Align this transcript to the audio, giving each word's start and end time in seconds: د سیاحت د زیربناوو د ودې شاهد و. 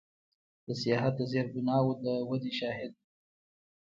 د 0.65 0.69
سیاحت 0.81 1.13
د 1.17 1.21
زیربناوو 1.31 1.93
د 2.03 2.05
ودې 2.29 2.51
شاهد 2.59 2.91
و. 2.93 2.99